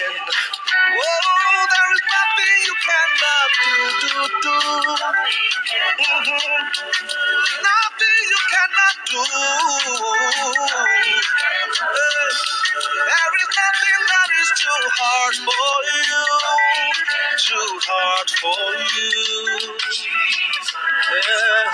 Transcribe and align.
Oh, 0.00 1.66
there 1.70 1.90
is 1.94 2.02
nothing 2.14 2.56
you 2.66 2.74
cannot 2.86 3.50
do, 3.64 3.74
do, 4.02 4.28
do. 4.42 4.56
Mhm. 6.00 6.64
Nothing 7.62 8.20
you 8.32 8.40
cannot 8.52 8.96
do. 9.10 9.22
There 13.08 13.34
is 13.42 13.50
nothing 13.62 14.00
that 14.12 14.28
is 14.40 14.50
too 14.62 14.82
hard 14.98 15.34
for 15.46 15.74
you. 16.06 16.24
Too 17.38 17.70
hard 17.88 18.28
for 18.40 18.64
you. 18.94 19.78
Yeah. 21.28 21.72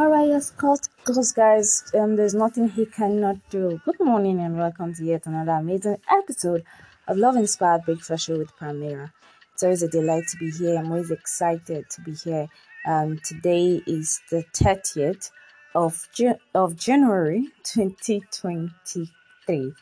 Alright, 0.00 0.28
yes, 0.28 0.50
cause, 0.52 0.88
cause 1.04 1.32
guys, 1.32 1.82
um, 1.94 2.16
there's 2.16 2.34
nothing 2.34 2.68
he 2.68 2.84
cannot 2.86 3.36
do. 3.50 3.80
Good 3.84 3.98
morning 3.98 4.38
and 4.40 4.56
welcome 4.56 4.94
to 4.94 5.04
yet 5.04 5.26
another 5.26 5.50
amazing 5.52 5.98
episode 6.08 6.64
of 7.08 7.16
Love 7.16 7.34
Inspired 7.36 7.84
Breakfast 7.84 8.26
Show 8.26 8.38
with 8.38 8.56
Pramira. 8.56 9.10
It's 9.52 9.64
always 9.64 9.82
a 9.82 9.88
delight 9.88 10.28
to 10.28 10.36
be 10.36 10.50
here. 10.52 10.78
I'm 10.78 10.92
always 10.92 11.10
excited 11.10 11.90
to 11.90 12.00
be 12.02 12.14
here. 12.14 12.46
Um, 12.86 13.18
today 13.24 13.82
is 13.84 14.20
the 14.30 14.44
30th 14.54 15.30
of 15.74 16.08
Ju- 16.14 16.38
of 16.54 16.76
January 16.76 17.48
2023. 17.64 19.72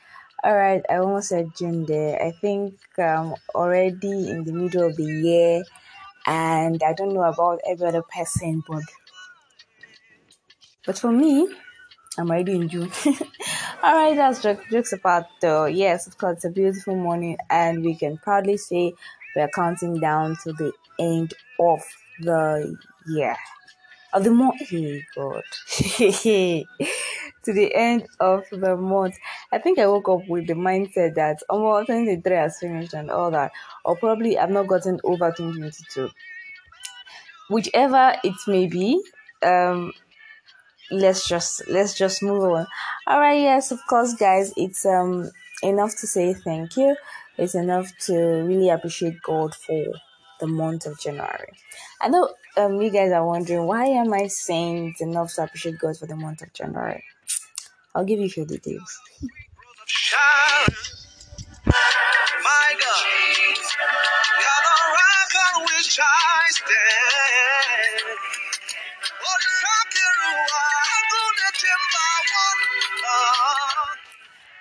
All 0.43 0.57
right, 0.57 0.83
I 0.89 0.97
almost 0.97 1.29
said 1.29 1.51
June 1.59 1.85
there. 1.85 2.23
I 2.23 2.31
think 2.31 2.79
um 2.99 3.35
already 3.55 4.31
in 4.31 4.45
the 4.45 4.55
middle 4.55 4.87
of 4.87 4.97
the 4.97 5.05
year, 5.05 5.63
and 6.27 6.83
I 6.83 6.95
don't 6.95 7.13
know 7.13 7.25
about 7.25 7.61
every 7.69 7.89
other 7.89 8.03
person, 8.03 8.63
but 8.67 8.85
but 10.87 10.99
for 10.99 11.13
me, 11.13 11.49
I'm 12.19 12.31
already 12.31 12.57
in 12.57 12.69
June. 12.69 12.91
All 13.83 13.95
right, 13.95 14.17
that's 14.17 14.43
jokes, 14.43 14.65
jokes 14.71 14.93
apart 14.93 15.27
though. 15.41 15.67
Yes, 15.67 16.07
of 16.07 16.19
course, 16.19 16.37
it's 16.37 16.45
a 16.45 16.51
beautiful 16.51 16.97
morning, 16.97 17.39
and 17.49 17.85
we 17.85 17.95
can 17.95 18.19
proudly 18.19 18.57
say 18.57 18.95
we're 19.37 19.49
counting 19.55 20.01
down 20.01 20.37
to 20.43 20.53
the 20.53 20.73
end 20.99 21.35
of 21.59 21.81
the 22.21 22.77
year. 23.07 23.37
Of 24.13 24.25
the 24.25 24.33
month, 24.33 24.61
hey 24.69 25.05
God, 25.15 25.45
to 25.69 27.53
the 27.53 27.71
end 27.73 28.09
of 28.19 28.45
the 28.51 28.77
month. 28.77 29.15
I 29.53 29.59
think 29.59 29.79
I 29.79 29.87
woke 29.87 30.09
up 30.09 30.29
with 30.29 30.49
the 30.49 30.55
mindset 30.55 31.15
that 31.15 31.43
almost 31.49 31.87
23 31.87 32.35
has 32.35 32.59
finished 32.59 32.93
and 32.93 33.09
all 33.09 33.31
that, 33.31 33.53
or 33.85 33.97
probably 33.97 34.37
I've 34.37 34.51
not 34.51 34.67
gotten 34.67 35.01
over 35.05 35.31
2022. 35.31 36.11
Whichever 37.51 38.17
it 38.25 38.35
may 38.49 38.67
be, 38.67 39.01
um, 39.45 39.93
let's 40.91 41.29
just 41.29 41.67
let's 41.69 41.95
just 41.95 42.23
move 42.23 42.43
on. 42.45 42.67
All 43.07 43.21
right 43.21 43.41
yes 43.41 43.71
of 43.73 43.81
course 43.89 44.15
guys 44.15 44.53
it's 44.57 44.85
um 44.87 45.31
enough 45.63 45.97
to 46.01 46.07
say 46.07 46.35
thank 46.35 46.77
you. 46.77 46.97
It's 47.39 47.55
enough 47.55 47.91
to 48.07 48.15
really 48.15 48.69
appreciate 48.69 49.23
god 49.23 49.55
for 49.55 49.85
the 50.41 50.47
month 50.47 50.87
of 50.87 50.99
january. 50.99 51.53
I 52.01 52.09
know 52.09 52.29
um 52.57 52.81
you 52.81 52.91
guys 52.91 53.13
are 53.13 53.25
wondering 53.27 53.67
why 53.67 53.87
am 53.87 54.13
i 54.13 54.27
saying 54.27 54.89
it's 54.89 55.01
enough 55.01 55.35
to 55.35 55.45
appreciate 55.45 55.79
god 55.79 55.97
for 55.99 56.07
the 56.07 56.17
month 56.17 56.43
of 56.43 56.53
january? 56.53 57.05
I'll 57.95 58.05
give 58.05 58.19
you 58.21 58.27
a 58.27 58.31
few 58.31 58.45
details 58.47 59.01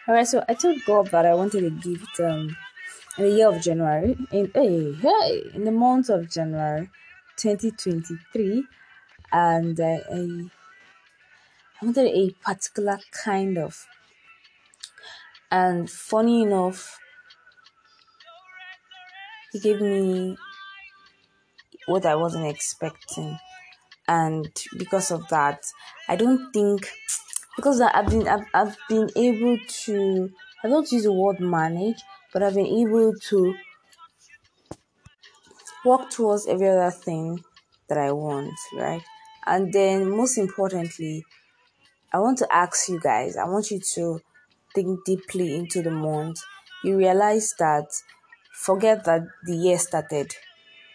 all 0.09 0.16
right 0.16 0.28
so 0.28 0.44
i 0.50 0.56
told 0.56 0.84
god 0.88 1.06
that 1.12 1.24
i 1.24 1.36
wanted 1.36 1.64
a 1.64 1.70
gift 1.70 2.20
um 2.20 2.58
in 3.20 3.25
the 3.25 3.30
year 3.30 3.47
of 3.47 3.62
january. 3.62 4.18
In 4.31 4.50
hey 4.56 4.92
hey 4.94 5.44
in 5.53 5.66
the 5.66 5.72
month 5.72 6.09
of 6.09 6.28
january 6.28 6.90
2023 7.36 8.64
and 9.31 9.80
uh, 9.80 9.84
I, 9.84 10.50
I 11.80 11.86
wanted 11.86 12.08
a 12.08 12.31
particular 12.44 12.98
kind 13.24 13.59
of 13.59 13.86
and 15.52 15.88
funny 15.88 16.42
enough 16.42 16.98
he 19.52 19.59
gave 19.59 19.80
me 19.80 20.36
what 21.86 22.06
i 22.08 22.16
wasn't 22.16 22.48
expecting. 22.48 23.38
And 24.08 24.50
because 24.75 25.12
of 25.12 25.28
that 25.28 25.62
i 26.08 26.16
don't 26.16 26.52
think 26.52 26.90
because 27.59 27.81
i've 27.81 28.08
been 28.09 28.28
i've, 28.28 28.46
I've 28.53 28.78
been 28.88 29.09
able 29.16 29.58
to 29.86 30.31
i 30.64 30.68
don't 30.70 30.92
use 30.92 31.03
the 31.03 31.12
word 31.14 31.40
manage 31.40 32.02
but 32.31 32.42
i've 32.44 32.56
been 32.56 32.66
able 32.66 33.14
to 33.30 33.56
work 35.86 36.09
towards 36.09 36.48
every 36.48 36.68
other 36.69 36.92
thing 36.92 37.44
that 37.88 37.98
i 37.98 38.12
want 38.12 38.53
right 38.78 39.02
and 39.46 39.74
then 39.74 40.09
most 40.09 40.38
importantly 40.38 41.25
I 42.14 42.19
want 42.19 42.38
to 42.40 42.48
ask 42.56 42.90
you 42.90 43.00
guys, 43.00 43.38
I 43.38 43.46
want 43.46 43.72
you 43.72 43.80
to 43.96 44.22
think 44.75 45.06
deeply 45.06 45.56
into 45.56 45.81
the 45.81 45.92
month. 45.92 46.40
You 46.84 46.98
realize 46.98 47.53
that 47.59 47.88
forget 48.53 49.06
that 49.06 49.24
the 49.46 49.56
year 49.56 49.78
started, 49.80 50.34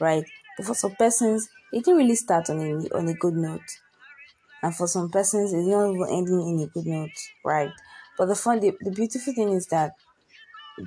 right? 0.00 0.24
But 0.56 0.66
for 0.66 0.74
some 0.74 0.94
persons, 0.96 1.48
it 1.72 1.84
didn't 1.84 1.98
really 1.98 2.16
start 2.16 2.50
on 2.50 2.60
a, 2.60 2.96
on 2.96 3.08
a 3.08 3.14
good 3.14 3.34
note. 3.34 3.60
And 4.64 4.74
for 4.74 4.88
some 4.88 5.10
persons, 5.10 5.52
it's 5.52 5.68
not 5.68 5.90
even 5.90 6.08
ending 6.10 6.48
in 6.48 6.64
a 6.64 6.68
good 6.68 6.86
note, 6.86 7.18
right? 7.44 7.70
But 8.16 8.28
the 8.28 8.34
fun, 8.34 8.60
the, 8.60 8.72
the 8.80 8.92
beautiful 8.92 9.34
thing 9.34 9.50
is 9.50 9.66
that 9.66 9.92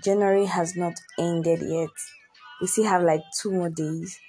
January 0.03 0.45
has 0.47 0.75
not 0.75 0.93
ended 1.19 1.61
yet. 1.61 1.89
We 2.59 2.67
still 2.67 2.85
have 2.85 3.03
like 3.03 3.21
two 3.39 3.51
more 3.51 3.69
days, 3.69 4.19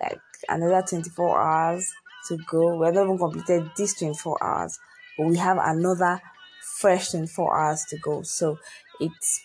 like 0.00 0.20
another 0.48 0.82
24 0.88 1.40
hours 1.40 1.92
to 2.28 2.38
go. 2.48 2.76
We 2.76 2.86
have 2.86 2.94
not 2.94 3.04
even 3.06 3.18
completed 3.18 3.70
these 3.76 3.98
24 3.98 4.38
hours, 4.44 4.78
but 5.18 5.26
we 5.26 5.36
have 5.38 5.58
another 5.60 6.20
fresh 6.78 7.10
24 7.10 7.58
hours 7.60 7.84
to 7.90 7.98
go. 7.98 8.22
So 8.22 8.58
it's 9.00 9.42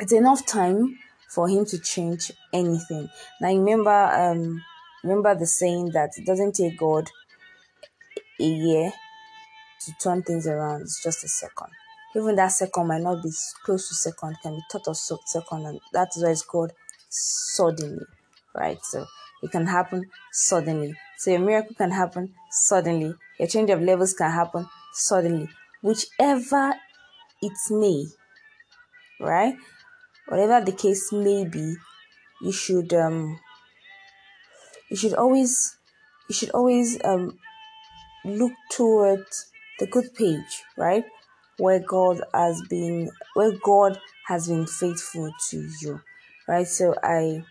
it's 0.00 0.12
enough 0.12 0.46
time 0.46 0.98
for 1.34 1.48
him 1.48 1.64
to 1.66 1.78
change 1.78 2.32
anything. 2.52 3.08
Now 3.40 3.48
remember 3.48 3.90
um 3.90 4.62
remember 5.04 5.34
the 5.34 5.46
saying 5.46 5.90
that 5.92 6.10
it 6.16 6.26
doesn't 6.26 6.54
take 6.54 6.78
God 6.78 7.08
a 8.42 8.46
year 8.46 8.92
to 9.80 9.92
turn 10.02 10.22
things 10.22 10.46
around. 10.46 10.82
It's 10.82 11.02
just 11.02 11.24
a 11.24 11.28
second. 11.28 11.68
Even 12.14 12.36
that 12.36 12.48
second 12.48 12.88
might 12.88 13.02
not 13.02 13.22
be 13.22 13.30
close 13.64 13.88
to 13.88 13.94
second, 13.94 14.36
can 14.42 14.54
be 14.54 14.62
thought 14.70 14.88
of 14.88 14.96
second, 14.96 15.66
and 15.66 15.80
that 15.92 16.08
is 16.16 16.22
why 16.22 16.30
it's 16.30 16.42
called 16.42 16.72
suddenly, 17.08 18.04
right? 18.54 18.78
So 18.84 19.06
it 19.42 19.50
can 19.50 19.66
happen 19.66 20.10
suddenly. 20.30 20.94
So 21.18 21.30
your 21.30 21.40
miracle 21.40 21.74
can 21.74 21.90
happen 21.90 22.34
suddenly. 22.50 23.14
Your 23.38 23.48
change 23.48 23.70
of 23.70 23.80
levels 23.80 24.12
can 24.12 24.30
happen 24.30 24.68
suddenly. 24.92 25.48
Whichever 25.82 26.74
it 27.40 27.52
may, 27.70 28.06
right? 29.20 29.54
Whatever 30.28 30.64
the 30.64 30.72
case 30.72 31.12
may 31.12 31.44
be, 31.44 31.76
you 32.42 32.52
should 32.52 32.92
um 32.92 33.38
you 34.90 34.96
should 34.96 35.14
always 35.14 35.76
you 36.28 36.34
should 36.34 36.50
always 36.50 37.02
um 37.04 37.38
look 38.24 38.52
towards 38.70 39.52
the 39.78 39.86
good 39.86 40.14
page, 40.14 40.62
right? 40.76 41.04
Where 41.58 41.80
God 41.80 42.20
has 42.34 42.62
been 42.68 43.10
where 43.34 43.52
God 43.64 43.98
has 44.26 44.48
been 44.48 44.66
faithful 44.66 45.32
to 45.50 45.68
you. 45.80 46.00
Right? 46.48 46.66
So 46.66 46.94
I 47.02 47.44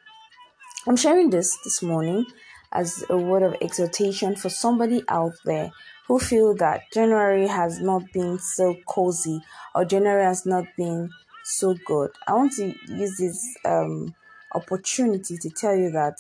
I'm 0.87 0.95
sharing 0.95 1.29
this 1.29 1.57
this 1.63 1.81
morning 1.81 2.25
as 2.71 3.03
a 3.09 3.17
word 3.17 3.43
of 3.43 3.55
exhortation 3.61 4.35
for 4.35 4.49
somebody 4.49 5.03
out 5.09 5.33
there 5.45 5.71
who 6.07 6.19
feel 6.19 6.55
that 6.55 6.81
January 6.93 7.47
has 7.47 7.79
not 7.79 8.03
been 8.13 8.39
so 8.39 8.75
cozy 8.87 9.41
or 9.75 9.85
January 9.85 10.23
has 10.23 10.45
not 10.45 10.65
been 10.77 11.09
so 11.43 11.75
good. 11.85 12.11
I 12.27 12.33
want 12.33 12.53
to 12.53 12.73
use 12.87 13.17
this 13.17 13.57
um 13.65 14.15
opportunity 14.53 15.37
to 15.37 15.49
tell 15.49 15.75
you 15.75 15.91
that 15.91 16.15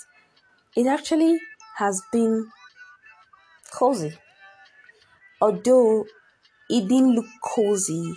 it 0.75 0.87
actually 0.87 1.39
has 1.77 2.01
been 2.11 2.47
cozy 3.73 4.13
although 5.41 6.05
it 6.69 6.87
didn't 6.87 7.15
look 7.15 7.25
cozy 7.43 8.13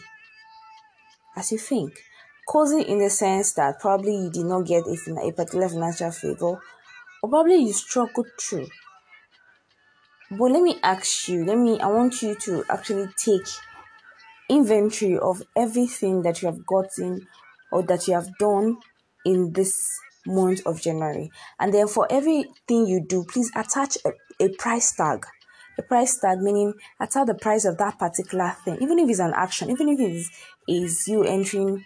as 1.37 1.51
you 1.53 1.59
think. 1.59 1.99
Cozy 2.47 2.83
in 2.83 2.99
the 2.99 3.09
sense 3.09 3.55
that 3.55 3.81
probably 3.81 4.15
you 4.15 4.31
did 4.31 4.45
not 4.45 4.67
get 4.67 4.85
a, 4.85 5.27
a 5.27 5.33
particular 5.33 5.69
financial 5.69 6.11
favor, 6.11 6.61
or 7.23 7.31
probably 7.31 7.57
you 7.57 7.73
struggled 7.73 8.27
through. 8.39 8.69
But 10.31 10.51
let 10.53 10.63
me 10.63 10.79
ask 10.83 11.29
you, 11.29 11.45
let 11.45 11.57
me, 11.57 11.81
I 11.81 11.87
want 11.87 12.21
you 12.23 12.35
to 12.35 12.65
actually 12.69 13.09
take 13.17 13.47
inventory 14.49 15.19
of 15.19 15.43
everything 15.57 16.23
that 16.23 16.43
you 16.43 16.47
have 16.47 16.67
gotten 16.67 17.27
or 17.73 17.83
that 17.85 18.07
you 18.07 18.15
have 18.15 18.37
done 18.39 18.79
in 19.25 19.53
this 19.53 19.91
month 20.27 20.61
of 20.67 20.81
January. 20.81 21.31
And 21.59 21.73
then 21.73 21.89
for 21.89 22.07
everything 22.11 22.87
you 22.87 23.05
do, 23.07 23.25
please 23.25 23.51
attach 23.57 23.97
a, 24.05 24.13
a 24.45 24.49
price 24.51 24.93
tag. 24.93 25.27
A 25.79 25.83
price 25.83 26.17
tag 26.19 26.39
meaning 26.41 26.75
attach 27.01 27.27
the 27.27 27.35
price 27.35 27.65
of 27.65 27.79
that 27.79 27.99
particular 27.99 28.55
thing, 28.65 28.79
even 28.81 28.99
if 28.99 29.09
it's 29.09 29.19
an 29.19 29.33
action, 29.35 29.71
even 29.71 29.89
if 29.89 29.99
it 29.99 30.13
is, 30.13 30.31
is 30.69 31.09
you 31.09 31.25
entering 31.25 31.85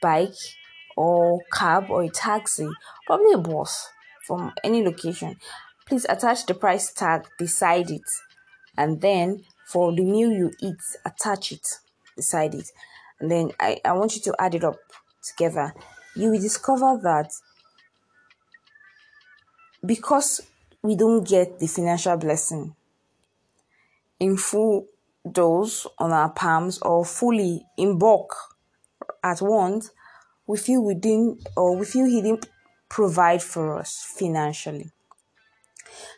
bike 0.00 0.34
or 0.96 1.40
cab 1.52 1.90
or 1.90 2.02
a 2.02 2.08
taxi, 2.08 2.68
probably 3.06 3.32
a 3.32 3.38
bus 3.38 3.88
from 4.26 4.52
any 4.64 4.84
location. 4.84 5.36
Please 5.86 6.06
attach 6.08 6.46
the 6.46 6.54
price 6.54 6.92
tag 6.92 7.26
beside 7.38 7.90
it. 7.90 8.02
And 8.76 9.00
then 9.00 9.44
for 9.66 9.92
the 9.94 10.04
meal 10.04 10.30
you 10.30 10.52
eat, 10.60 10.76
attach 11.04 11.52
it 11.52 11.66
beside 12.16 12.54
it. 12.54 12.70
And 13.20 13.30
then 13.30 13.52
I, 13.60 13.80
I 13.84 13.92
want 13.92 14.14
you 14.16 14.22
to 14.22 14.34
add 14.38 14.54
it 14.54 14.64
up 14.64 14.78
together. 15.22 15.74
You 16.14 16.30
will 16.30 16.40
discover 16.40 16.98
that 17.02 17.32
because 19.84 20.42
we 20.82 20.96
don't 20.96 21.26
get 21.26 21.58
the 21.58 21.66
financial 21.66 22.16
blessing 22.16 22.74
in 24.20 24.36
full 24.36 24.86
dose 25.30 25.86
on 25.98 26.12
our 26.12 26.30
palms 26.30 26.78
or 26.82 27.04
fully 27.04 27.64
in 27.76 27.98
bulk 27.98 28.34
at 29.22 29.40
once, 29.40 29.90
we 30.46 30.56
feel 30.58 30.82
we 30.82 30.94
didn't 30.94 31.46
or 31.56 31.76
we 31.76 31.84
feel 31.84 32.06
he 32.06 32.22
didn't 32.22 32.48
provide 32.88 33.42
for 33.42 33.78
us 33.78 34.14
financially. 34.16 34.90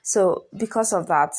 So 0.02 0.44
because 0.56 0.93
of 0.93 1.06
that, 1.08 1.32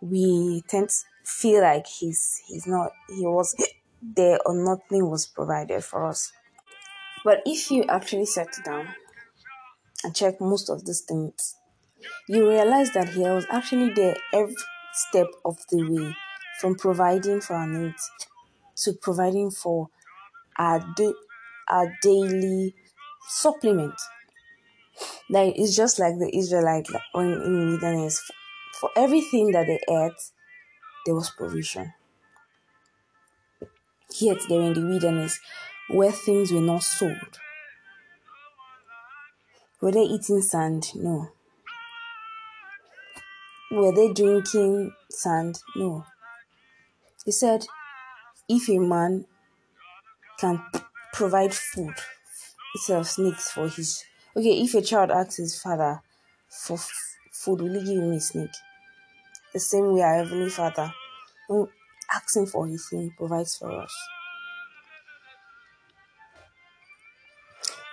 we 0.00 0.62
tend 0.68 0.88
to 0.88 0.94
feel 1.24 1.62
like 1.62 1.86
he's 1.86 2.42
he's 2.46 2.66
not 2.66 2.90
he 3.08 3.24
was 3.24 3.54
there 4.02 4.38
or 4.44 4.54
nothing 4.54 5.08
was 5.08 5.26
provided 5.26 5.82
for 5.84 6.06
us. 6.06 6.32
But 7.24 7.42
if 7.46 7.70
you 7.70 7.84
actually 7.84 8.26
settle 8.26 8.64
down 8.64 8.88
and 10.04 10.14
check 10.14 10.40
most 10.40 10.68
of 10.68 10.84
these 10.84 11.02
things, 11.02 11.56
you 12.28 12.48
realize 12.48 12.92
that 12.92 13.10
he 13.10 13.20
was 13.20 13.46
actually 13.48 13.90
there 13.94 14.16
every 14.32 14.56
step 14.92 15.28
of 15.44 15.58
the 15.70 15.82
way, 15.82 16.16
from 16.60 16.76
providing 16.76 17.40
for 17.40 17.54
our 17.54 17.66
needs 17.66 18.10
to 18.76 18.92
providing 18.94 19.50
for 19.50 19.88
our, 20.58 20.80
da- 20.96 21.12
our 21.68 21.96
daily 22.02 22.74
supplement. 23.28 23.94
Like 25.30 25.54
it's 25.56 25.76
just 25.76 25.98
like 25.98 26.18
the 26.18 26.30
Israelite 26.36 26.86
when 27.12 27.32
in 27.32 27.40
the 27.42 27.66
wilderness, 27.72 28.30
for 28.80 28.90
everything 28.96 29.52
that 29.52 29.66
they 29.66 29.80
ate, 29.88 30.12
there 31.06 31.14
was 31.14 31.30
provision. 31.30 31.92
Yet 34.20 34.38
they're 34.48 34.60
in 34.60 34.74
the 34.74 34.80
wilderness 34.82 35.38
where 35.88 36.12
things 36.12 36.52
were 36.52 36.60
not 36.60 36.82
sold. 36.82 37.38
Were 39.80 39.92
they 39.92 40.02
eating 40.02 40.42
sand? 40.42 40.92
No. 40.94 41.30
Were 43.72 43.90
they 43.90 44.12
drinking 44.12 44.92
sand? 45.10 45.58
No. 45.74 46.04
He 47.24 47.32
said, 47.32 47.66
if 48.48 48.68
a 48.68 48.78
man 48.78 49.24
can 50.38 50.62
provide 51.14 51.54
food 51.54 51.94
of 52.90 53.08
snakes 53.08 53.50
for 53.50 53.68
his. 53.68 54.04
Okay, 54.36 54.60
if 54.60 54.74
a 54.74 54.82
child 54.82 55.10
asks 55.10 55.36
his 55.36 55.60
father 55.60 56.02
for 56.50 56.74
f- 56.74 56.90
food, 57.32 57.62
will 57.62 57.80
he 57.80 57.86
give 57.94 58.02
him 58.02 58.12
a 58.12 58.20
snake? 58.20 58.50
The 59.54 59.60
same 59.60 59.94
way 59.94 60.02
our 60.02 60.16
Heavenly 60.16 60.50
Father, 60.50 60.92
when 61.48 61.68
asking 62.12 62.46
for 62.46 62.66
his 62.66 62.86
thing, 62.90 63.14
provides 63.16 63.56
for 63.56 63.70
us. 63.70 63.94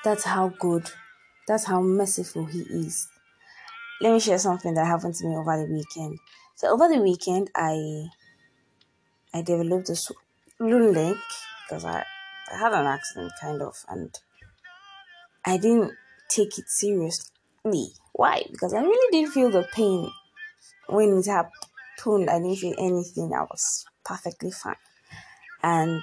That's 0.03 0.23
how 0.23 0.49
good, 0.59 0.89
that's 1.47 1.65
how 1.65 1.81
merciful 1.81 2.45
He 2.45 2.61
is. 2.61 3.07
Let 4.01 4.13
me 4.13 4.19
share 4.19 4.39
something 4.39 4.73
that 4.75 4.85
happened 4.85 5.15
to 5.15 5.27
me 5.27 5.35
over 5.35 5.57
the 5.57 5.71
weekend. 5.71 6.19
So 6.55 6.69
over 6.69 6.87
the 6.87 7.01
weekend, 7.01 7.51
I 7.55 8.07
I 9.33 9.41
developed 9.41 9.89
a 9.89 9.95
swollen 9.95 10.93
leg 10.93 11.17
because 11.67 11.85
I, 11.85 12.03
I 12.51 12.57
had 12.57 12.73
an 12.73 12.85
accident 12.85 13.31
kind 13.39 13.61
of, 13.61 13.75
and 13.87 14.17
I 15.45 15.57
didn't 15.57 15.93
take 16.29 16.57
it 16.57 16.69
seriously. 16.69 17.93
Why? 18.13 18.43
Because 18.51 18.73
I 18.73 18.81
really 18.81 19.11
didn't 19.11 19.33
feel 19.33 19.51
the 19.51 19.67
pain 19.71 20.11
when 20.87 21.17
it 21.17 21.25
happened. 21.25 22.29
I 22.29 22.39
didn't 22.39 22.55
feel 22.55 22.75
anything. 22.77 23.33
I 23.33 23.41
was 23.41 23.85
perfectly 24.05 24.51
fine. 24.51 24.75
And 25.61 26.01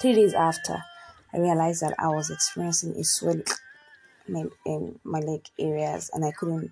three 0.00 0.14
days 0.14 0.34
after, 0.34 0.82
I 1.32 1.38
realized 1.38 1.82
that 1.82 1.94
I 1.98 2.08
was 2.08 2.30
experiencing 2.30 2.96
a 2.96 3.04
swelling 3.04 3.44
in, 4.28 4.50
in 4.64 4.98
my 5.04 5.20
leg 5.20 5.46
areas 5.58 6.10
and 6.12 6.24
I 6.24 6.32
couldn't 6.32 6.70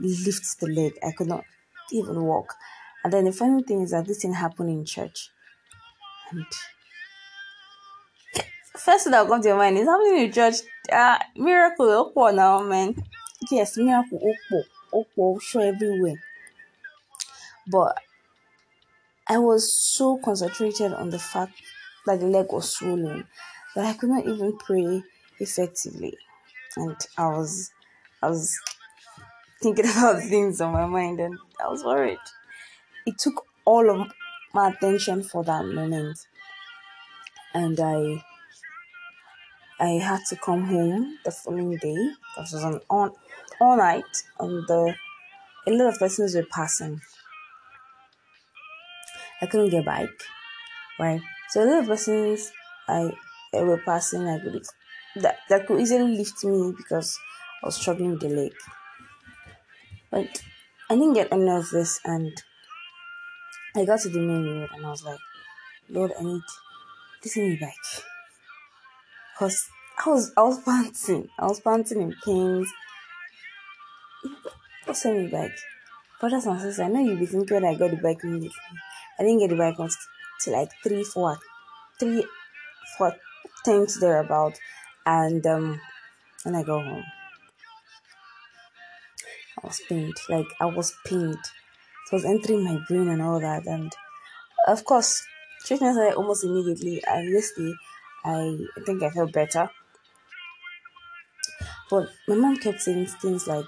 lift 0.00 0.60
the 0.60 0.68
leg. 0.68 0.92
I 1.06 1.12
could 1.12 1.28
not 1.28 1.44
even 1.92 2.22
walk. 2.22 2.54
And 3.04 3.12
then 3.12 3.24
the 3.24 3.32
funny 3.32 3.62
thing 3.62 3.82
is 3.82 3.90
that 3.92 4.06
this 4.06 4.22
thing 4.22 4.32
happened 4.32 4.70
in 4.70 4.84
church. 4.84 5.30
And 6.30 6.44
first 8.76 9.04
thing 9.04 9.12
that 9.12 9.28
comes 9.28 9.44
to 9.44 9.50
your 9.50 9.58
mind 9.58 9.78
is 9.78 9.86
happening 9.86 10.24
in 10.24 10.32
church. 10.32 10.56
Uh, 10.90 11.18
miracle, 11.36 11.86
opo 11.86 12.34
now, 12.34 12.62
man. 12.62 12.94
Yes, 13.50 13.76
miracle, 13.76 14.18
opo, 14.18 14.62
opo, 14.92 15.40
show 15.40 15.60
everywhere. 15.60 16.22
But 17.68 17.98
I 19.28 19.38
was 19.38 19.72
so 19.72 20.18
concentrated 20.24 20.92
on 20.92 21.10
the 21.10 21.18
fact 21.18 21.52
that 22.06 22.20
the 22.20 22.26
leg 22.26 22.46
was 22.52 22.70
swollen 22.70 23.26
that 23.74 23.84
I 23.84 23.94
could 23.94 24.08
not 24.08 24.26
even 24.26 24.56
pray 24.56 25.02
effectively. 25.40 26.16
And 26.76 26.96
I 27.16 27.28
was 27.28 27.70
I 28.22 28.28
was 28.30 28.58
thinking 29.62 29.84
about 29.90 30.22
things 30.22 30.60
on 30.60 30.72
my 30.72 30.86
mind 30.86 31.20
and 31.20 31.38
I 31.62 31.68
was 31.68 31.84
worried. 31.84 32.18
It 33.06 33.18
took 33.18 33.44
all 33.64 33.88
of 33.90 34.12
my 34.52 34.70
attention 34.70 35.22
for 35.22 35.44
that 35.44 35.64
moment. 35.64 36.18
And 37.54 37.78
I 37.80 38.24
I 39.78 39.98
had 40.00 40.24
to 40.30 40.36
come 40.36 40.64
home 40.64 41.18
the 41.24 41.30
following 41.30 41.76
day. 41.76 41.94
It 41.94 42.16
was 42.38 42.54
on 42.54 42.80
all, 42.88 43.76
night 43.76 44.22
and 44.38 44.66
the 44.68 44.94
a 45.66 45.70
lot 45.70 45.92
of 45.92 45.98
persons 45.98 46.34
were 46.34 46.46
passing. 46.50 47.00
I 49.42 49.46
couldn't 49.46 49.70
get 49.70 49.84
bike, 49.84 50.22
right? 50.98 51.20
So 51.50 51.62
a 51.62 51.66
lot 51.66 51.80
of 51.80 51.86
persons 51.86 52.52
I, 52.88 53.12
I 53.52 53.62
were 53.62 53.82
passing, 53.84 54.26
I 54.26 54.38
could 54.38 54.64
that 55.16 55.38
that 55.48 55.66
could 55.66 55.80
easily 55.80 56.16
lift 56.16 56.44
me 56.44 56.72
because 56.76 57.18
I 57.62 57.66
was 57.66 57.76
struggling 57.76 58.12
with 58.12 58.20
the 58.20 58.28
leg. 58.28 58.52
But 60.10 60.42
I 60.88 60.94
didn't 60.94 61.14
get 61.14 61.32
any 61.32 61.50
of 61.50 61.70
this, 61.70 62.00
and 62.04 62.32
I 63.74 63.84
got 63.84 64.00
to 64.00 64.08
the 64.08 64.20
main 64.20 64.44
road, 64.44 64.70
and 64.74 64.86
I 64.86 64.90
was 64.90 65.04
like, 65.04 65.18
Lord, 65.88 66.12
I 66.18 66.22
need 66.22 66.42
this 67.22 67.36
me 67.36 67.56
back, 67.56 67.76
cause 69.38 69.68
I 70.04 70.10
was 70.10 70.32
I 70.36 70.42
was 70.42 70.62
panting, 70.62 71.28
I 71.38 71.46
was 71.46 71.60
panting 71.60 72.02
in 72.02 72.14
pains. 72.24 72.68
Just 74.86 75.02
send 75.02 75.24
me 75.24 75.30
back. 75.30 75.50
Brothers 76.20 76.46
and 76.46 76.60
sisters, 76.60 76.80
I 76.80 76.88
know 76.88 77.00
you'll 77.00 77.18
be 77.18 77.26
thinking 77.26 77.64
I 77.64 77.74
got 77.74 77.90
the 77.90 77.96
bike 77.96 78.20
immediately. 78.22 78.78
I 79.18 79.22
didn't 79.22 79.40
get 79.40 79.50
the 79.50 79.56
bike 79.56 79.78
until 79.78 80.52
like 80.52 80.70
three, 80.82 81.02
four, 81.04 81.38
three, 81.98 82.24
four 82.96 83.16
times 83.64 83.98
thereabout. 84.00 84.58
And 85.06 85.46
um, 85.46 85.80
when 86.44 86.54
I 86.56 86.62
go 86.62 86.80
home, 86.80 87.04
I 89.62 89.66
was 89.66 89.80
pained. 89.88 90.16
Like 90.28 90.46
I 90.60 90.66
was 90.66 90.92
pained. 91.06 91.34
It 91.34 92.12
was 92.12 92.24
entering 92.24 92.64
my 92.64 92.78
brain 92.88 93.08
and 93.08 93.22
all 93.22 93.40
that. 93.40 93.66
And 93.66 93.92
of 94.68 94.84
course, 94.84 95.24
treatment 95.64 95.94
started 95.94 96.16
almost 96.16 96.44
immediately. 96.44 97.02
And 97.06 97.34
this 97.34 97.52
day, 97.56 97.72
I, 98.24 98.58
think 98.84 99.02
I 99.02 99.10
felt 99.10 99.32
better. 99.32 99.70
But 101.90 102.08
my 102.28 102.34
mom 102.34 102.56
kept 102.56 102.80
saying 102.80 103.06
things 103.06 103.46
like, 103.46 103.66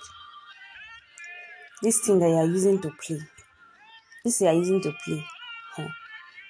"This 1.82 2.00
thing 2.00 2.18
that 2.20 2.28
you 2.28 2.34
are 2.36 2.44
using 2.46 2.80
to 2.82 2.90
play, 2.90 3.20
this 4.24 4.40
you 4.40 4.48
are 4.48 4.54
using 4.54 4.80
to 4.82 4.92
play, 5.04 5.24
huh? 5.76 5.88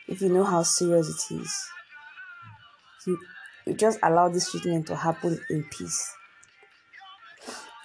if 0.09 0.21
you 0.23 0.31
know 0.31 0.45
how 0.45 0.63
serious 0.63 1.09
it 1.31 1.35
is, 1.35 1.69
you 3.07 3.19
you 3.69 3.75
just 3.75 3.99
allow 4.03 4.29
this 4.29 4.51
treatment 4.51 4.87
to 4.89 4.97
happen 4.97 5.39
in 5.51 5.65
peace." 5.65 6.15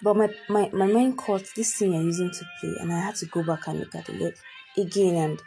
But 0.03 0.17
my, 0.17 0.29
my, 0.49 0.69
my 0.73 0.85
mind 0.85 1.17
caught 1.17 1.45
this 1.55 1.75
thing 1.77 1.93
you're 1.93 2.01
using 2.01 2.29
to 2.29 2.45
play, 2.59 2.73
and 2.81 2.91
I 2.91 2.99
had 2.99 3.15
to 3.15 3.25
go 3.27 3.41
back 3.41 3.67
and 3.67 3.79
look 3.79 3.95
at 3.95 4.09
leg 4.09 4.35
again, 4.77 5.15
and 5.15 5.41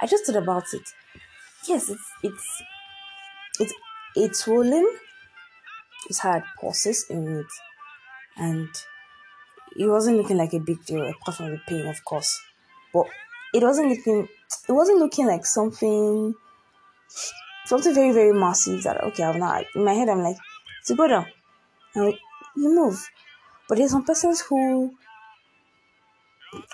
I 0.00 0.06
just 0.06 0.26
thought 0.26 0.36
about 0.36 0.64
it. 0.72 0.82
Yes, 1.68 1.88
it's 1.90 2.12
it's 2.22 2.62
it's 3.60 3.74
it's 4.16 4.38
swollen. 4.40 4.86
It's 6.08 6.18
had 6.18 6.42
pulses 6.60 7.06
in 7.08 7.38
it, 7.38 7.46
and 8.36 8.68
it 9.76 9.86
wasn't 9.86 10.16
looking 10.16 10.38
like 10.38 10.54
a 10.54 10.58
big 10.58 10.84
deal 10.84 11.06
apart 11.08 11.36
from 11.36 11.50
the 11.50 11.60
pain, 11.68 11.86
of 11.86 12.04
course. 12.04 12.40
But 12.92 13.06
it 13.54 13.62
wasn't 13.62 13.90
looking 13.90 14.26
it 14.68 14.72
wasn't 14.72 14.98
looking 14.98 15.26
like 15.26 15.46
something 15.46 16.34
something 17.66 17.94
very 17.94 18.12
very 18.12 18.32
massive 18.32 18.82
that 18.82 19.02
okay 19.04 19.24
I'm 19.24 19.38
not 19.38 19.64
in 19.74 19.84
my 19.84 19.94
head 19.94 20.08
I'm 20.08 20.22
like 20.22 20.36
to 20.86 20.94
go 20.94 21.08
down 21.08 21.26
and 21.94 22.14
you 22.56 22.74
move. 22.74 23.08
But 23.68 23.78
there's 23.78 23.90
some 23.92 24.04
persons 24.04 24.40
who 24.40 24.94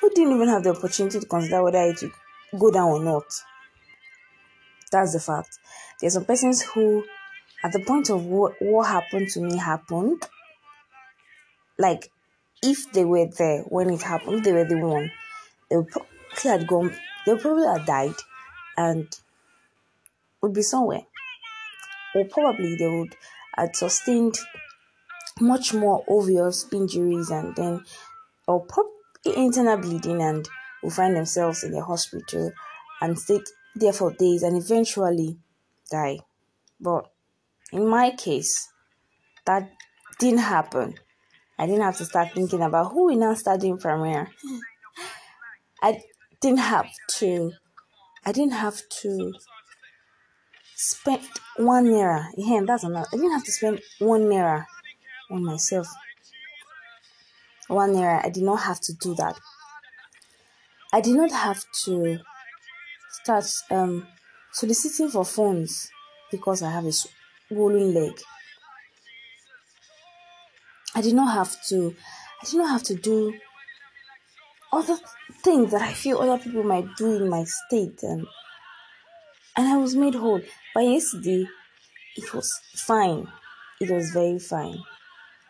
who 0.01 0.11
didn't 0.11 0.35
even 0.35 0.49
have 0.49 0.65
the 0.65 0.71
opportunity 0.71 1.21
to 1.21 1.27
consider 1.27 1.63
whether 1.63 1.83
it 1.83 2.01
would 2.01 2.61
go 2.61 2.71
down 2.71 2.89
or 2.89 3.03
not. 3.03 3.25
That's 4.91 5.13
the 5.13 5.21
fact. 5.21 5.59
There's 6.01 6.15
some 6.15 6.25
persons 6.25 6.63
who, 6.63 7.05
at 7.63 7.73
the 7.73 7.81
point 7.81 8.09
of 8.09 8.25
what, 8.25 8.55
what 8.61 8.87
happened 8.87 9.29
to 9.31 9.41
me 9.41 9.59
happened, 9.59 10.23
like 11.79 12.11
if 12.63 12.91
they 12.93 13.05
were 13.05 13.27
there 13.27 13.63
when 13.63 13.91
it 13.91 14.03
happened, 14.03 14.45
they 14.45 14.53
were 14.53 14.65
the 14.65 14.79
one, 14.79 15.13
they 15.69 15.77
would 15.77 15.89
probably 15.89 16.09
had 16.45 16.67
gone, 16.67 16.95
they 17.25 17.33
would 17.33 17.43
probably 17.43 17.67
have 17.67 17.87
died 17.87 18.15
and 18.77 19.09
would 20.43 20.53
be 20.53 20.63
somewhere. 20.63 21.03
Or 22.15 22.25
probably 22.27 22.77
they 22.77 22.87
would 22.87 23.17
have 23.57 23.75
sustained 23.75 24.37
much 25.41 25.75
more 25.75 26.05
obvious 26.09 26.67
injuries 26.73 27.31
and 27.31 27.55
then, 27.57 27.85
or 28.49 28.65
probably 28.65 28.93
internal 29.37 29.77
bleeding 29.77 30.23
and 30.23 30.49
will 30.83 30.91
find 30.91 31.17
themselves 31.17 31.65
in 31.65 31.73
the 31.73 31.83
hospital 31.83 32.53
and 33.01 33.19
stay 33.19 33.41
there 33.75 33.93
for 33.93 34.13
days 34.13 34.43
and 34.43 34.57
eventually 34.57 35.39
die. 35.91 36.19
But 36.81 37.11
in 37.73 37.87
my 37.87 38.11
case, 38.13 38.69
that 39.45 39.71
didn't 40.19 40.41
happen. 40.41 40.95
I 41.59 41.67
didn't 41.67 41.83
have 41.83 41.97
to 41.99 42.05
start 42.05 42.33
thinking 42.35 42.63
about 42.63 42.93
who 42.93 43.07
will 43.07 43.17
now 43.17 43.35
start 43.35 43.61
doing 43.61 43.79
premiere. 43.79 44.29
I 45.83 46.01
didn't 46.41 46.61
have 46.61 46.89
to. 47.19 47.53
I 48.25 48.33
didn't 48.33 48.55
have 48.55 48.81
to 49.03 49.33
spend 50.77 51.23
one 51.57 51.87
naira. 51.87 52.27
Yeah, 52.37 52.61
that's 52.67 52.85
enough. 52.85 53.09
I 53.13 53.17
didn't 53.17 53.33
have 53.33 53.45
to 53.45 53.53
spend 53.53 53.81
one 53.99 54.23
naira 54.23 54.67
on 55.31 55.43
myself. 55.45 55.89
One 57.69 57.95
naira. 57.95 58.25
I 58.25 58.29
did 58.29 58.45
not 58.45 58.61
have 58.61 58.81
to 58.83 58.93
do 58.93 59.15
that. 59.17 59.37
I 60.93 61.01
did 61.01 61.17
not 61.17 61.33
have 61.33 61.65
to 61.85 62.19
start 63.23 63.47
um 63.71 64.07
soliciting 64.53 65.09
for 65.09 65.25
funds 65.25 65.91
because 66.31 66.63
I 66.63 66.71
have 66.71 66.85
a 66.85 66.93
swollen 66.93 67.95
leg. 67.95 68.13
I 70.95 71.01
did 71.01 71.15
not 71.15 71.33
have 71.33 71.57
to. 71.69 71.95
I 72.43 72.47
did 72.47 72.57
not 72.57 72.71
have 72.71 72.83
to 72.85 72.95
do 72.95 73.35
other 74.73 74.99
things 75.43 75.71
that 75.73 75.83
I 75.83 75.93
feel 75.93 76.19
other 76.19 76.43
people 76.43 76.63
might 76.63 76.87
do 76.97 77.17
in 77.17 77.29
my 77.29 77.45
state, 77.45 78.03
and 78.03 78.27
and 79.57 79.67
I 79.69 79.77
was 79.77 79.95
made 79.97 80.15
whole. 80.15 80.41
By 80.75 80.83
yesterday, 80.83 81.47
it 82.17 82.35
was 82.35 82.61
fine. 82.75 83.29
It 83.81 83.91
was 83.91 84.11
very 84.13 84.39
fine. 84.39 84.79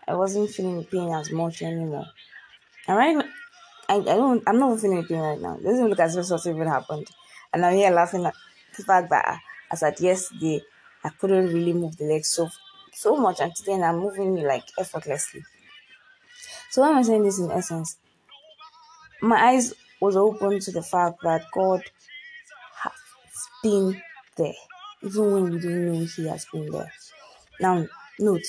I 0.08 0.14
wasn't 0.14 0.50
feeling 0.50 0.78
the 0.78 0.84
pain 0.84 1.12
as 1.12 1.30
much 1.32 1.62
anymore. 1.62 2.06
And 2.88 2.96
right, 2.98 3.26
I, 3.88 3.96
I 3.96 4.00
don't. 4.00 4.42
I'm 4.48 4.58
not 4.58 4.80
feeling 4.80 5.02
the 5.02 5.08
pain 5.08 5.20
right 5.20 5.40
now. 5.40 5.56
It 5.56 5.64
doesn't 5.64 5.88
look 5.88 6.00
as 6.00 6.16
if 6.16 6.26
something 6.26 6.54
even 6.56 6.68
happened, 6.68 7.08
and 7.52 7.64
I'm 7.66 7.75
here 7.76 7.90
laughing 7.90 8.26
at 8.26 8.34
the 8.76 8.84
fact 8.84 9.10
that 9.10 9.40
as 9.72 9.82
at 9.82 10.00
yesterday, 10.00 10.62
I 11.04 11.10
couldn't 11.10 11.48
really 11.54 11.72
move 11.75 11.96
the 11.96 12.04
legs 12.06 12.30
so 12.30 12.48
so 12.92 13.16
much, 13.16 13.40
and 13.40 13.54
today 13.54 13.75
I'm 13.82 13.98
moving 13.98 14.36
like 14.36 14.64
effortlessly. 14.78 15.44
So 16.70 16.82
why 16.82 16.90
am 16.90 16.96
I 16.98 17.02
saying 17.02 17.25
this 17.25 17.40
in 17.40 17.50
essence? 17.50 17.96
My 19.20 19.36
eyes 19.50 19.75
was 20.00 20.16
open 20.16 20.58
to 20.58 20.72
the 20.72 20.82
fact 20.82 21.20
that 21.22 21.44
God 21.52 21.82
been 23.62 24.00
there, 24.37 24.52
even 25.02 25.33
when 25.33 25.50
we 25.50 25.59
didn't 25.59 25.87
know 25.93 26.07
He 26.07 26.28
has 26.28 26.47
been 26.52 26.71
there. 26.71 26.93
Now, 27.61 27.87
note, 28.19 28.45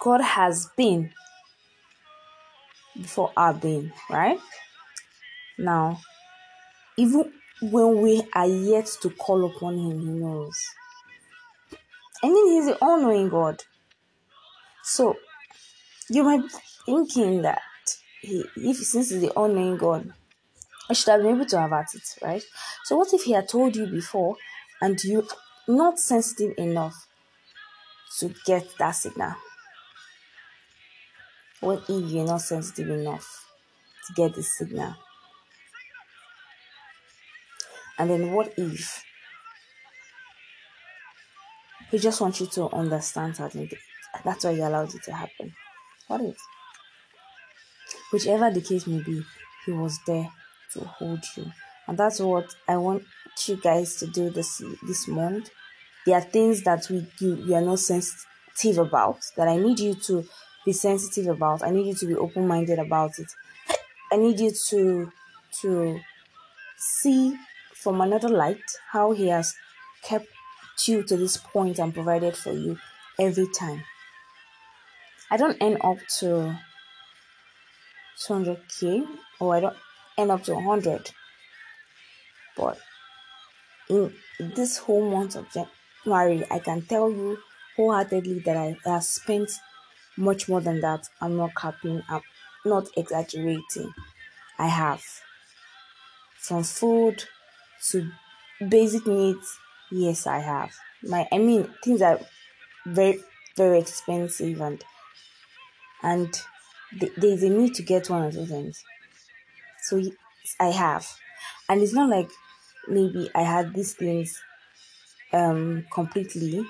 God 0.00 0.20
has 0.20 0.68
been 0.76 1.10
before 2.96 3.32
our 3.36 3.54
being, 3.54 3.92
right? 4.10 4.38
Now, 5.58 6.00
even 6.96 7.32
when 7.62 8.00
we 8.00 8.22
are 8.34 8.46
yet 8.46 8.88
to 9.02 9.10
call 9.10 9.44
upon 9.44 9.78
Him, 9.78 10.00
He 10.00 10.06
knows. 10.06 10.58
I 12.22 12.28
mean, 12.28 12.52
He's 12.52 12.66
the 12.66 12.78
all 12.82 13.00
knowing 13.00 13.28
God. 13.28 13.62
So, 14.82 15.16
you 16.08 16.24
might 16.24 16.42
be 16.42 16.48
thinking 16.86 17.42
that 17.42 17.60
he, 18.20 18.44
if 18.56 18.76
since 18.78 19.10
He's 19.10 19.20
the 19.20 19.30
all 19.30 19.48
knowing 19.48 19.76
God, 19.76 20.12
Should 20.92 21.10
have 21.10 21.22
been 21.22 21.36
able 21.36 21.46
to 21.46 21.64
avert 21.64 21.94
it, 21.94 22.02
right? 22.20 22.42
So, 22.84 22.96
what 22.96 23.12
if 23.12 23.22
He 23.22 23.32
had 23.32 23.48
told 23.48 23.76
you 23.76 23.86
before 23.86 24.36
and 24.80 25.02
you're 25.04 25.26
not 25.68 25.98
sensitive 25.98 26.54
enough 26.58 27.06
to 28.18 28.34
get 28.44 28.66
that 28.78 28.92
signal? 28.92 29.34
What 31.60 31.84
if 31.88 32.10
you're 32.10 32.26
not 32.26 32.40
sensitive 32.40 32.88
enough 32.88 33.46
to 34.06 34.14
get 34.14 34.34
the 34.34 34.42
signal? 34.42 34.94
And 37.98 38.08
then 38.08 38.32
what 38.32 38.54
if 38.56 39.04
he 41.90 41.98
just 41.98 42.20
wants 42.20 42.40
you 42.40 42.46
to 42.46 42.74
understand 42.74 43.36
something? 43.36 43.70
That's 44.24 44.44
why 44.44 44.54
he 44.54 44.60
allowed 44.60 44.94
it 44.94 45.02
to 45.02 45.12
happen. 45.12 45.52
What 46.06 46.22
if? 46.22 46.36
Whichever 48.10 48.50
the 48.50 48.62
case 48.62 48.86
may 48.86 49.02
be, 49.02 49.22
he 49.66 49.72
was 49.72 49.98
there 50.06 50.30
to 50.74 50.84
hold 50.84 51.24
you. 51.36 51.50
And 51.86 51.98
that's 51.98 52.20
what 52.20 52.54
I 52.68 52.76
want 52.76 53.02
you 53.46 53.56
guys 53.56 53.96
to 53.96 54.06
do 54.06 54.30
this 54.30 54.62
this 54.86 55.08
month. 55.08 55.50
There 56.06 56.16
are 56.16 56.20
things 56.20 56.62
that 56.62 56.86
we 56.90 57.06
do 57.18 57.44
we 57.46 57.54
are 57.54 57.60
not 57.60 57.78
sensitive 57.78 58.78
about 58.78 59.20
that 59.36 59.48
I 59.48 59.56
need 59.56 59.80
you 59.80 59.94
to 59.94 60.24
be 60.64 60.72
sensitive 60.72 61.26
about. 61.28 61.62
I 61.62 61.70
need 61.70 61.86
you 61.86 61.94
to 61.94 62.06
be 62.06 62.14
open 62.14 62.46
minded 62.46 62.78
about 62.78 63.18
it. 63.18 63.26
I 64.12 64.16
need 64.16 64.38
you 64.40 64.52
to 64.68 65.12
to 65.62 66.00
see 67.02 67.36
from 67.74 68.00
another 68.00 68.28
light 68.28 68.62
how 68.92 69.12
he 69.12 69.28
has 69.28 69.54
kept 70.02 70.26
you 70.86 71.02
to 71.02 71.16
this 71.16 71.36
point 71.36 71.78
and 71.78 71.94
provided 71.94 72.36
for 72.36 72.52
you 72.52 72.78
every 73.18 73.46
time. 73.58 73.82
I 75.30 75.36
don't 75.36 75.56
end 75.60 75.78
up 75.82 75.98
to 76.18 76.58
200k 78.26 79.06
or 79.40 79.54
I 79.54 79.60
don't 79.60 79.76
end 80.20 80.30
up 80.30 80.44
to 80.44 80.54
100, 80.54 81.12
but 82.56 82.78
in 83.88 84.14
this 84.38 84.78
whole 84.78 85.10
month 85.10 85.36
of 85.36 85.46
January, 85.52 86.44
I 86.50 86.58
can 86.60 86.82
tell 86.82 87.10
you 87.10 87.38
wholeheartedly 87.76 88.40
that 88.40 88.56
I 88.56 88.76
have 88.84 89.04
spent 89.04 89.50
much 90.16 90.48
more 90.48 90.60
than 90.60 90.80
that. 90.82 91.08
I'm 91.20 91.36
not 91.36 91.54
capping, 91.56 92.02
I'm 92.08 92.22
not 92.64 92.88
exaggerating. 92.96 93.92
I 94.58 94.68
have. 94.68 95.02
From 96.38 96.64
food 96.64 97.22
to 97.90 98.10
basic 98.68 99.06
needs, 99.06 99.58
yes, 99.92 100.26
I 100.26 100.38
have. 100.40 100.74
My, 101.04 101.28
I 101.30 101.38
mean, 101.38 101.72
things 101.84 102.02
are 102.02 102.18
very, 102.86 103.22
very 103.56 103.80
expensive 103.80 104.60
and 104.60 104.84
and 106.02 106.32
th- 106.98 107.12
there's 107.16 107.42
a 107.42 107.48
need 107.50 107.74
to 107.74 107.82
get 107.82 108.10
one 108.10 108.24
of 108.24 108.34
those 108.34 108.48
things. 108.48 108.82
So 109.82 110.00
I 110.58 110.66
have, 110.66 111.06
and 111.68 111.82
it's 111.82 111.94
not 111.94 112.08
like 112.08 112.30
maybe 112.88 113.30
I 113.34 113.42
had 113.42 113.74
these 113.74 113.94
things 113.94 114.42
um 115.32 115.84
completely 115.92 116.64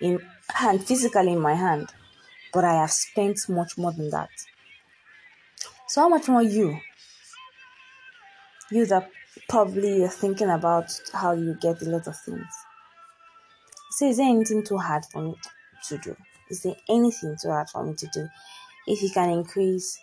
in 0.00 0.18
hand, 0.48 0.84
physically 0.84 1.32
in 1.32 1.40
my 1.40 1.54
hand, 1.54 1.88
but 2.52 2.64
I 2.64 2.74
have 2.74 2.90
spent 2.90 3.38
much 3.48 3.78
more 3.78 3.92
than 3.92 4.10
that. 4.10 4.30
So 5.88 6.02
how 6.02 6.08
much 6.08 6.28
more 6.28 6.42
you? 6.42 6.78
You 8.70 8.86
that 8.86 9.10
probably 9.48 9.98
you're 9.98 10.08
thinking 10.08 10.48
about 10.50 10.90
how 11.12 11.32
you 11.32 11.54
get 11.60 11.82
a 11.82 11.90
lot 11.90 12.06
of 12.06 12.18
things. 12.18 12.46
So 13.90 14.08
is 14.08 14.16
there 14.16 14.28
anything 14.28 14.64
too 14.64 14.78
hard 14.78 15.04
for 15.04 15.22
me 15.22 15.34
to 15.88 15.98
do? 15.98 16.16
Is 16.50 16.62
there 16.62 16.74
anything 16.88 17.36
too 17.40 17.50
hard 17.50 17.68
for 17.68 17.84
me 17.84 17.94
to 17.94 18.06
do? 18.06 18.26
If 18.86 19.02
you 19.02 19.10
can 19.10 19.30
increase 19.30 19.98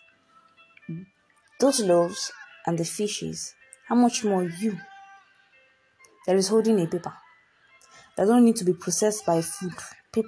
those 1.60 1.80
loaves 1.82 2.32
and 2.66 2.78
the 2.78 2.86
fishes, 2.86 3.54
how 3.88 3.96
much 3.96 4.24
more 4.24 4.44
you 4.44 4.78
that 6.26 6.36
is 6.36 6.48
holding 6.48 6.80
a 6.80 6.88
paper 6.88 7.14
that 8.16 8.26
don't 8.26 8.46
need 8.46 8.56
to 8.58 8.66
be 8.66 8.74
processed 8.74 9.26
by 9.26 9.42
food 9.42 9.74
paper. 10.12 10.28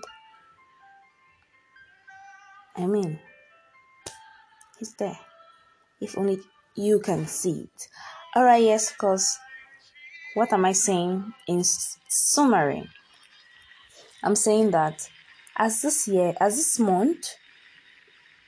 I 2.76 2.86
mean, 2.86 3.20
it's 4.80 4.94
there. 4.94 5.20
If 6.00 6.18
only 6.18 6.40
you 6.76 7.00
can 7.00 7.28
see 7.28 7.62
it. 7.62 7.88
Alright, 8.36 8.64
yes, 8.64 8.92
because 8.92 9.38
what 10.34 10.54
am 10.54 10.66
I 10.66 10.72
saying 10.72 11.34
in 11.48 11.64
summary? 11.64 12.88
I'm 14.24 14.36
saying 14.36 14.72
that 14.72 15.10
as 15.58 15.82
this 15.82 16.08
year, 16.08 16.34
as 16.40 16.56
this 16.56 16.80
month 16.80 17.36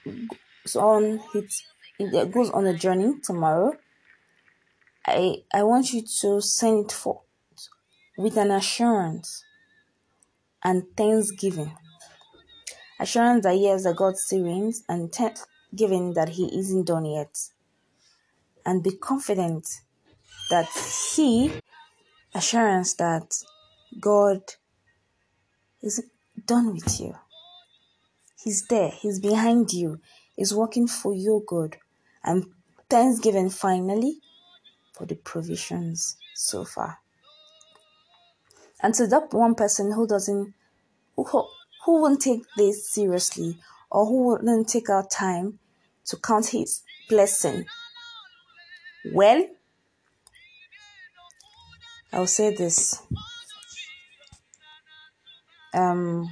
goes 0.05 0.75
on, 0.75 1.19
it 2.11 2.31
goes 2.31 2.49
on 2.49 2.65
a 2.65 2.73
journey 2.73 3.13
tomorrow. 3.23 3.73
I 5.05 5.43
I 5.53 5.63
want 5.63 5.93
you 5.93 6.01
to 6.21 6.41
send 6.41 6.85
it 6.85 6.91
forth 6.91 7.23
with 8.17 8.37
an 8.37 8.51
assurance 8.51 9.43
and 10.63 10.83
thanksgiving. 10.95 11.75
Assurance 12.99 13.43
that 13.43 13.57
yes, 13.57 13.83
that 13.83 13.95
God 13.95 14.17
still 14.17 14.43
reigns, 14.43 14.83
and 14.87 15.11
thanksgiving 15.11 16.13
that 16.13 16.29
He 16.29 16.45
isn't 16.57 16.85
done 16.85 17.05
yet. 17.05 17.37
And 18.65 18.83
be 18.83 18.91
confident 18.91 19.67
that 20.49 20.69
He, 21.15 21.51
assurance 22.33 22.93
that 22.95 23.35
God 23.99 24.41
is 25.81 26.03
done 26.45 26.73
with 26.73 26.99
you. 26.99 27.15
He's 28.41 28.65
there, 28.67 28.89
He's 28.89 29.19
behind 29.19 29.73
you, 29.73 29.99
He's 30.35 30.53
working 30.53 30.87
for 30.87 31.13
your 31.13 31.41
good. 31.41 31.77
And 32.23 32.45
thanksgiving 32.89 33.49
finally 33.49 34.19
for 34.93 35.05
the 35.05 35.15
provisions 35.15 36.17
so 36.35 36.63
far. 36.63 36.99
And 38.81 38.93
to 38.95 39.07
that 39.07 39.33
one 39.33 39.55
person 39.55 39.91
who 39.91 40.07
doesn't, 40.07 40.53
who, 41.15 41.25
who 41.85 42.01
won't 42.01 42.21
take 42.21 42.43
this 42.57 42.89
seriously 42.89 43.57
or 43.89 44.05
who 44.05 44.23
wouldn't 44.23 44.69
take 44.69 44.89
our 44.89 45.05
time 45.07 45.59
to 46.05 46.17
count 46.17 46.47
his 46.47 46.83
blessing, 47.09 47.65
well, 49.13 49.45
I'll 52.11 52.27
say 52.27 52.55
this. 52.55 53.01
Um, 55.73 56.29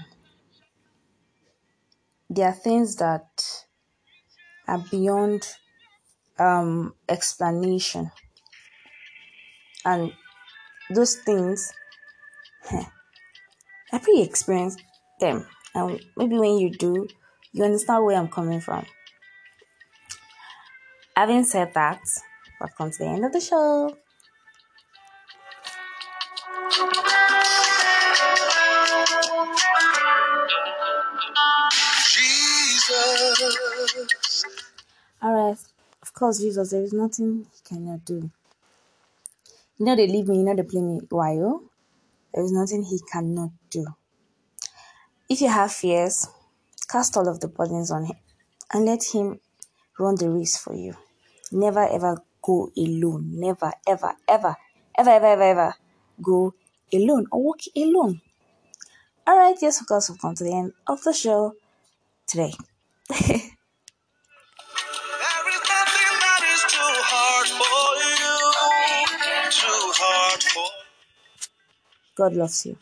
there 2.29 2.47
are 2.47 2.53
things 2.53 2.97
that 2.97 3.65
are 4.67 4.85
beyond 4.91 5.47
um, 6.41 6.93
explanation. 7.07 8.11
And 9.85 10.11
those 10.93 11.15
things, 11.17 11.71
I 13.91 13.97
pretty 13.99 14.23
experienced 14.23 14.81
them. 15.19 15.45
And 15.75 15.99
maybe 16.17 16.37
when 16.37 16.57
you 16.57 16.71
do, 16.71 17.07
you 17.53 17.63
understand 17.63 18.03
where 18.05 18.17
I'm 18.17 18.27
coming 18.27 18.59
from. 18.59 18.85
Having 21.15 21.43
said 21.45 21.73
that, 21.73 22.01
welcome 22.59 22.91
to 22.91 22.97
the 22.97 23.05
end 23.05 23.25
of 23.25 23.33
the 23.33 23.39
show. 23.39 23.95
Jesus. 32.11 33.51
All 35.21 35.33
right. 35.33 35.70
Course, 36.21 36.37
Jesus, 36.37 36.69
there 36.69 36.83
is 36.83 36.93
nothing 36.93 37.47
he 37.51 37.61
cannot 37.67 38.05
do. 38.05 38.29
You 39.79 39.85
know 39.87 39.95
they 39.95 40.05
leave 40.05 40.27
me, 40.27 40.37
you 40.37 40.43
know 40.43 40.55
they 40.55 40.61
play 40.61 40.79
me 40.79 40.99
while. 41.09 41.63
There 42.31 42.43
is 42.43 42.51
nothing 42.51 42.83
he 42.83 42.99
cannot 43.11 43.49
do. 43.71 43.87
If 45.27 45.41
you 45.41 45.47
have 45.47 45.73
fears, 45.73 46.27
cast 46.87 47.17
all 47.17 47.27
of 47.27 47.39
the 47.39 47.47
burdens 47.47 47.89
on 47.89 48.05
him 48.05 48.17
and 48.71 48.85
let 48.85 49.03
him 49.03 49.39
run 49.97 50.13
the 50.13 50.29
race 50.29 50.59
for 50.59 50.75
you. 50.75 50.93
Never 51.51 51.87
ever 51.87 52.21
go 52.43 52.71
alone. 52.77 53.39
Never, 53.39 53.73
ever, 53.87 54.13
ever, 54.27 54.55
ever, 54.99 55.09
ever, 55.09 55.25
ever, 55.25 55.41
ever 55.41 55.75
go 56.21 56.53
alone 56.93 57.25
or 57.31 57.45
walk 57.45 57.61
alone. 57.75 58.21
All 59.25 59.39
right, 59.39 59.57
yes, 59.59 59.81
of 59.81 59.87
course, 59.87 60.07
we've 60.07 60.21
come 60.21 60.35
to 60.35 60.43
the 60.43 60.53
end 60.53 60.73
of 60.85 61.01
the 61.01 61.13
show 61.13 61.55
today. 62.27 62.53
God 72.21 72.33
loves 72.33 72.67
you. 72.67 72.77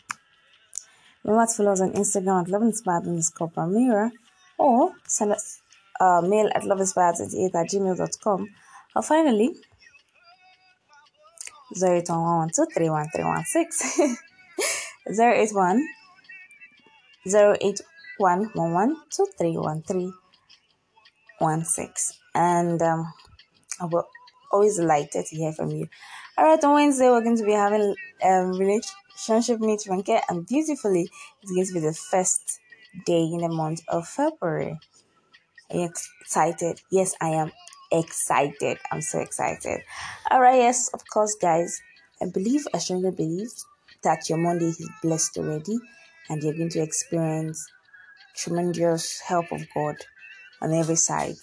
Remember 1.23 1.47
to 1.47 1.53
follow 1.55 1.71
us 1.71 1.79
on 1.79 1.93
Instagram 1.93 2.41
at 2.41 2.47
loveinspired 2.47 3.07
underscore 3.07 3.49
Palmyra 3.49 4.11
or 4.57 4.91
send 5.07 5.31
us 5.31 5.61
a 5.97 6.21
mail 6.21 6.49
at 6.53 6.63
loveinspired28 6.63 7.55
at 7.55 7.69
gmail.com. 7.71 8.49
Or 8.97 9.01
finally, 9.01 9.55
081 11.73 12.49
081 17.25 17.83
And 22.35 22.81
um, 22.81 23.13
I 23.79 23.85
will 23.85 24.05
always 24.51 24.77
delighted 24.77 25.25
to 25.25 25.35
hear 25.35 25.53
from 25.53 25.71
you. 25.71 25.87
All 26.37 26.45
right, 26.45 26.63
on 26.63 26.73
Wednesday, 26.73 27.09
we're 27.09 27.23
going 27.23 27.37
to 27.37 27.45
be 27.45 27.53
having 27.53 27.95
um, 28.23 28.51
relationship 28.53 29.59
meet 29.59 29.81
Ranke, 29.87 30.21
and 30.29 30.45
beautifully, 30.47 31.09
it's 31.41 31.51
going 31.51 31.65
to 31.65 31.73
be 31.73 31.79
the 31.79 31.93
first 31.93 32.59
day 33.05 33.23
in 33.23 33.39
the 33.39 33.49
month 33.49 33.81
of 33.87 34.07
February. 34.07 34.79
Are 35.71 35.77
you 35.77 35.89
excited? 36.21 36.81
Yes, 36.91 37.15
I 37.21 37.29
am 37.29 37.51
excited. 37.91 38.77
I'm 38.91 39.01
so 39.01 39.19
excited. 39.19 39.81
All 40.31 40.41
right, 40.41 40.59
yes, 40.59 40.89
of 40.93 41.01
course, 41.11 41.35
guys. 41.41 41.81
I 42.21 42.25
believe, 42.29 42.67
I 42.73 42.79
strongly 42.79 43.11
believe 43.11 43.51
that 44.03 44.29
your 44.29 44.37
Monday 44.37 44.65
is 44.67 44.89
blessed 45.01 45.37
already, 45.37 45.77
and 46.29 46.41
you're 46.43 46.53
going 46.53 46.69
to 46.69 46.81
experience 46.81 47.65
tremendous 48.35 49.19
help 49.19 49.51
of 49.51 49.61
God 49.73 49.95
on 50.61 50.73
every 50.73 50.95
side 50.95 51.35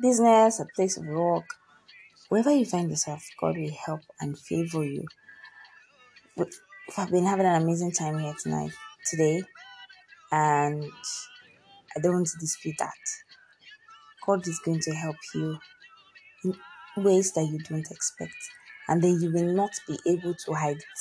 business, 0.00 0.60
a 0.60 0.66
place 0.74 0.96
of 0.96 1.06
work, 1.06 1.44
wherever 2.28 2.50
you 2.50 2.64
find 2.64 2.90
yourself, 2.90 3.24
God 3.40 3.56
will 3.56 3.72
help 3.86 4.00
and 4.20 4.38
favor 4.38 4.84
you. 4.84 5.04
I've 6.96 7.10
been 7.10 7.24
having 7.24 7.46
an 7.46 7.62
amazing 7.62 7.92
time 7.92 8.18
here 8.18 8.34
tonight, 8.42 8.72
today, 9.10 9.42
and 10.32 10.84
I 11.96 12.00
don't 12.00 12.14
want 12.14 12.28
to 12.28 12.38
dispute 12.38 12.76
that. 12.78 12.92
God 14.26 14.46
is 14.46 14.60
going 14.64 14.80
to 14.80 14.92
help 14.92 15.16
you 15.34 15.58
in 16.44 16.54
ways 17.02 17.32
that 17.32 17.46
you 17.46 17.58
don't 17.68 17.90
expect, 17.90 18.34
and 18.88 19.02
then 19.02 19.20
you 19.20 19.32
will 19.32 19.52
not 19.54 19.70
be 19.88 19.98
able 20.06 20.34
to 20.34 20.52
hide 20.52 20.76
it. 20.76 21.00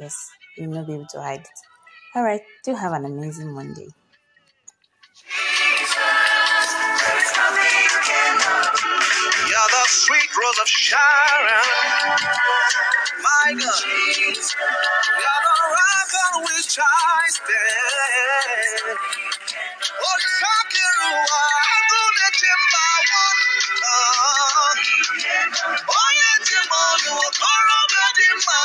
Yes, 0.00 0.16
you 0.56 0.68
will 0.68 0.76
not 0.76 0.86
be 0.86 0.94
able 0.94 1.06
to 1.12 1.20
hide 1.20 1.40
it. 1.40 1.48
All 2.14 2.22
right, 2.22 2.42
do 2.64 2.74
have 2.74 2.92
an 2.92 3.04
amazing 3.04 3.52
Monday. 3.52 3.88
Sweet 9.92 10.30
rose 10.36 10.58
of 10.60 10.68
Sharon. 10.68 11.66
My 13.22 13.54
God. 13.54 13.82
You're 13.84 15.42
the 15.44 15.56
rock 15.68 16.12
on 16.24 16.44
which 16.44 16.78
oh, 16.80 16.84
I 16.84 17.24
stand. 17.30 18.98
Oh, 19.88 20.18
Shakirua, 20.38 21.44
Agune 21.76 22.28
Chimba 22.38 22.86
One. 23.12 24.80
Oh, 25.88 26.10
yeah, 26.18 26.46
Jimon, 26.46 27.00
Koro 27.36 27.80
Gadimba. 27.92 28.60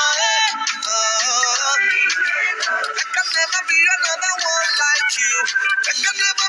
There 2.95 3.09
can 3.13 3.27
never 3.35 3.61
be 3.69 3.79
another 3.97 4.33
one 4.43 4.73
like 4.83 5.11
you. 5.19 5.35
There 5.85 5.99
can 6.03 6.15
never 6.17 6.46